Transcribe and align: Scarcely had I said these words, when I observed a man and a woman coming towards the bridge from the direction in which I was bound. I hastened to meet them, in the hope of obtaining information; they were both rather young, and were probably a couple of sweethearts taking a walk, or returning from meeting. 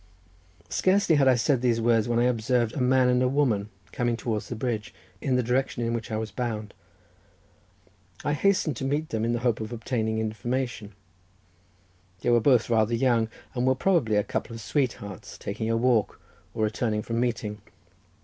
Scarcely 0.69 1.17
had 1.17 1.27
I 1.27 1.35
said 1.35 1.61
these 1.61 1.79
words, 1.79 2.07
when 2.07 2.17
I 2.17 2.23
observed 2.23 2.73
a 2.73 2.81
man 2.81 3.07
and 3.07 3.21
a 3.21 3.27
woman 3.27 3.69
coming 3.91 4.17
towards 4.17 4.49
the 4.49 4.55
bridge 4.55 4.95
from 5.21 5.35
the 5.35 5.43
direction 5.43 5.85
in 5.85 5.93
which 5.93 6.09
I 6.09 6.17
was 6.17 6.31
bound. 6.31 6.73
I 8.25 8.33
hastened 8.33 8.75
to 8.77 8.83
meet 8.83 9.09
them, 9.09 9.23
in 9.23 9.33
the 9.33 9.41
hope 9.41 9.59
of 9.61 9.71
obtaining 9.71 10.17
information; 10.17 10.93
they 12.21 12.31
were 12.31 12.41
both 12.41 12.67
rather 12.67 12.95
young, 12.95 13.29
and 13.53 13.67
were 13.67 13.75
probably 13.75 14.15
a 14.15 14.23
couple 14.23 14.55
of 14.55 14.61
sweethearts 14.61 15.37
taking 15.37 15.69
a 15.69 15.77
walk, 15.77 16.19
or 16.55 16.63
returning 16.63 17.03
from 17.03 17.19
meeting. 17.19 17.61